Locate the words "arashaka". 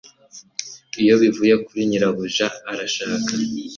2.71-3.31